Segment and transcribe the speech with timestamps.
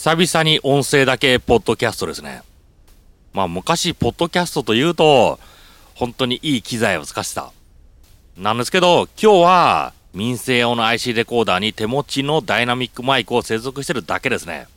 [0.00, 2.42] 久々に音声だけポッドキャストですね。
[3.32, 5.40] まあ昔、ポッドキャストというと、
[5.96, 7.52] 本当にいい機材を使ってた。
[8.36, 14.68] なんですけど、今日は民生用の IC レコーダーに手持ちのダイナミックマイクを接続してるだけですね。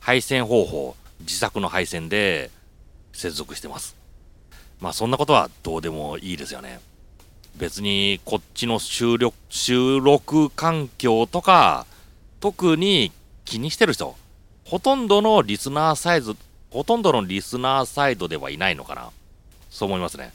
[0.00, 2.50] 配線方法、自作の配線で
[3.12, 3.94] 接続してます。
[4.80, 6.80] まあそんなことはどうでもいいですよね。
[7.56, 11.86] 別にこっちの収録、収録環境とか、
[12.40, 13.12] 特に
[13.44, 14.16] 気にしてる人、
[14.64, 16.36] ほとんどのリスナーサイズ、
[16.70, 19.10] ほとんどのリスナーサイドではいないのかな。
[19.70, 20.32] そう思いますね。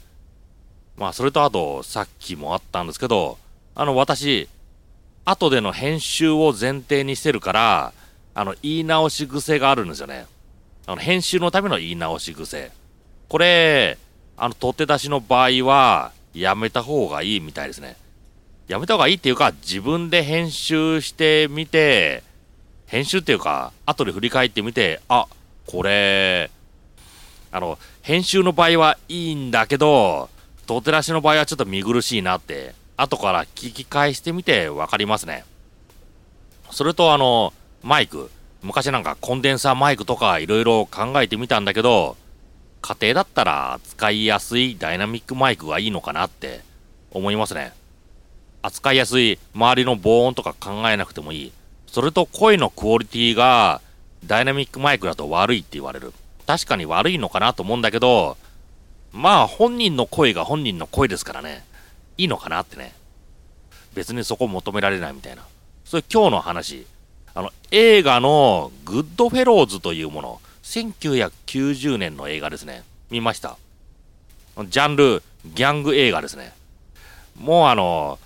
[0.96, 3.38] まあ、それとあと、さっきもあったんですけど、
[3.74, 4.48] あの、私、
[5.24, 7.92] 後での編集を前提にしてるから、
[8.34, 10.26] あの、言い直し癖があるんですよね。
[10.86, 12.70] あの、編集のための言い直し癖。
[13.28, 13.98] これ、
[14.36, 17.96] あの、取って出しの場合は、やめた方がいいみたいですね。
[18.68, 22.22] やめた方がいいっていうか、自分で編集してみて、
[22.86, 25.26] 編集っていうか、後で振り返ってみて、あ、
[25.66, 26.50] これ、
[27.50, 30.28] あの、編集の場合はいいんだけど、
[30.66, 35.44] とてらしの場合はちょっと見苦しいなって、後から聞き返してみてわかりますね。
[36.70, 38.30] それとあの、マイク。
[38.62, 42.16] 昔なんかコンデンサーマイクとかいろいろ考えてみたんだけど、
[42.82, 46.60] 家庭だったら使いやすいダイナミックマイクがいいのかなって
[47.10, 47.72] 思いますね。
[48.62, 51.52] 扱いやすい周りの防音とか考えなくてもいい。
[51.96, 53.80] それと声のクオリティが
[54.22, 56.12] ダイナミックマイクだと悪いって言われる。
[56.46, 58.36] 確かに悪いのかなと思うんだけど、
[59.12, 61.64] まあ本人の声が本人の声ですからね。
[62.18, 62.92] いいのかなってね。
[63.94, 65.42] 別にそこ求められないみたいな。
[65.86, 66.86] それ今日の話。
[67.32, 70.40] あの、映画のグッドフェローズというもの。
[70.64, 72.82] 1990年の映画ですね。
[73.08, 73.56] 見ました。
[74.68, 76.52] ジャンル、ギャング映画ですね。
[77.40, 78.18] もうあの、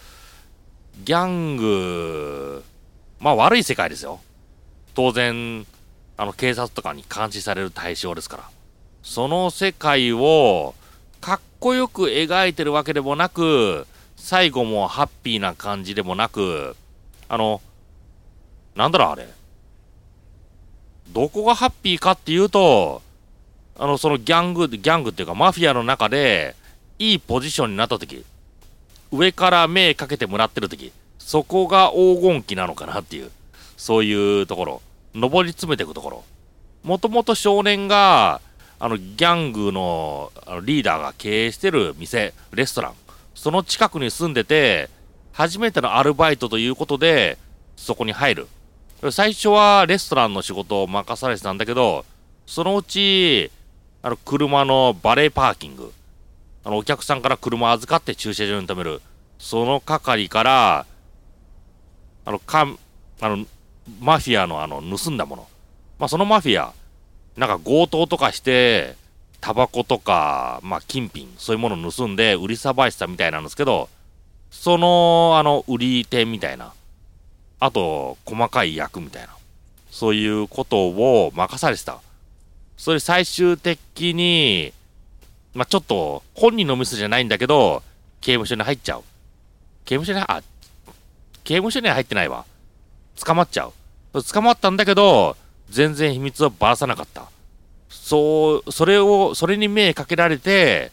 [1.05, 2.65] ギャング、
[3.21, 4.21] まあ悪い世界ですよ。
[4.95, 5.67] 当然、
[6.17, 8.45] あの警察とかに監視される対象ですから。
[9.03, 10.75] その世界を
[11.21, 13.86] かっこよく描いてるわけでもなく、
[14.17, 16.77] 最後もハッピーな感じでもなく、
[17.29, 17.61] あの、
[18.75, 19.29] なんだろうあれ。
[21.09, 23.03] どこがハッピーかっていうと、
[23.79, 26.55] あの、そのギャング、ギャングっていうかマフィアの中で、
[26.98, 28.25] いいポジションになった時、
[29.11, 33.31] 上から目かけてもらってる時、そこが黄金期なのかなっていう、
[33.77, 34.83] そういうところ、
[35.14, 36.25] 上り詰めていくところ。
[36.83, 38.41] もともと少年が、
[38.81, 42.95] あの、ギャングのあのリーダーが経営してる店、レストラン、
[43.35, 44.89] その近くに住んでて、
[45.33, 47.39] 初めてのアルバイトということで、
[47.77, 48.48] そこに入る。
[49.13, 52.05] 最初はレストランの仕事を任されてたんだけど、
[52.47, 53.51] そのうち、
[54.03, 55.92] あの、車のバレーパーキング、
[56.64, 59.01] あの、お客さんから車預かって駐車場に止める、
[59.39, 60.86] その係から、
[62.25, 62.67] あの、か
[63.20, 63.47] あの、
[64.01, 65.48] マフィアのあの、盗んだもの。
[65.98, 66.73] まあ、そのマフィア、
[67.36, 68.97] なんか強盗とかして、
[69.41, 73.89] タバコとか、まあ、金品、そういうものを盗んで売りさばいてたみたいなんですけど、
[74.51, 76.73] その、あの、売り手みたいな、
[77.59, 79.29] あと、細かい役みたいな、
[79.91, 82.01] そういうことを任されてた。
[82.77, 84.73] それ最終的に、
[85.55, 87.83] まあ、ちょっと、本人のミスじゃないんだけど、
[88.20, 89.05] 刑務所に入っちゃう。
[89.85, 90.42] 刑務所に、あ、
[91.50, 92.44] 刑務所には入ってないわ。
[93.16, 93.72] 捕まっちゃう。
[94.22, 95.36] 捕まったんだけど、
[95.68, 97.24] 全然秘密をばらさなかった。
[97.88, 100.92] そう、それを、それに目かけられて、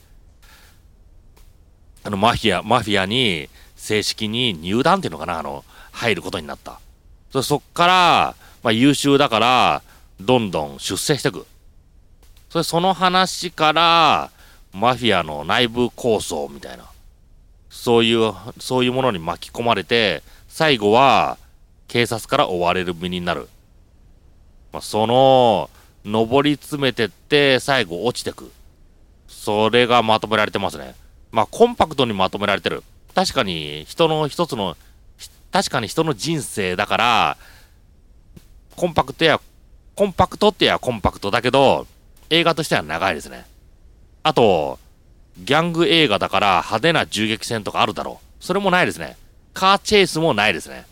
[2.04, 6.80] あの、マフィア、マフィアに正式に入団っていうのかな、あの、入ることになった。
[7.32, 9.84] そそっから、まあ、優秀だから、
[10.20, 11.46] どんどん出世していく。
[12.50, 14.32] それ、その話から、
[14.74, 16.86] マフィアの内部構想みたいな、
[17.70, 20.24] そういう、そういうものに巻き込まれて、
[20.58, 21.38] 最後は、
[21.88, 23.48] 警察から追われる身になる。
[24.74, 25.70] まあ、その、
[26.04, 28.52] 上り詰めてって、最後落ちてく。
[29.28, 30.96] それがまとめられてますね。
[31.32, 32.82] まあ、コンパクトにまとめられてる。
[33.14, 34.76] 確かに、人の一つの、
[35.52, 37.38] 確かに人の人生だから、
[38.76, 39.40] コンパクトや、
[39.94, 41.86] コンパクトってやコンパクトだけど、
[42.32, 43.46] 映画としては長いですね。
[44.24, 44.80] あと、
[45.38, 48.44] ギャング映画だから派手な銃撃戦とかあるだろう。
[48.44, 49.18] それもないですね。
[49.58, 50.86] カーチェイスもないですね。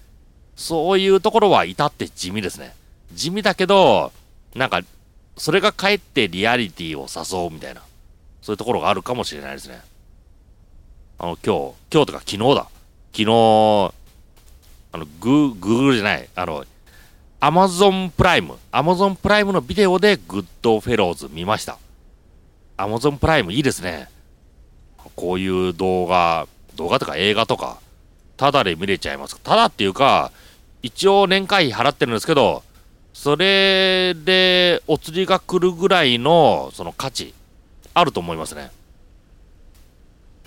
[0.56, 2.74] そういうところは至って地味ですね。
[3.14, 4.12] 地味だけど、
[4.56, 4.82] なんか、
[5.38, 7.82] それがかえってリアリティを誘うみたいな、
[8.42, 9.80] そういうところがあるかもしれないですね。
[11.20, 12.68] あの、今日、今日とか昨日だ。
[13.12, 13.26] 昨日、
[14.94, 16.66] あの、グー、グーグルじゃない、あの、
[17.40, 21.78] アマゾンプライム、アマゾンプライムのビデオでグッドフェローズ見ました。
[22.78, 24.10] アマゾンプライムいいですね。
[25.16, 27.85] こういう動画、動画とか映画とか、
[28.38, 29.40] ただで見れちゃいます。
[29.42, 30.32] ただっていうか、
[30.82, 32.64] 一応年会費払ってるんですけど、
[33.14, 37.34] それでお釣りが来るぐらいのその価値
[37.94, 38.72] あると思いますね。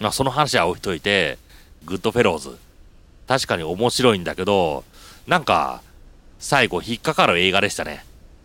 [0.00, 1.38] まあその話は置いといて、
[1.84, 2.56] グッドフェローズ。
[3.26, 4.84] 確かに面白いんだけど、
[5.26, 5.82] なんか、
[6.38, 8.04] 最後引っかかる映画でしたね。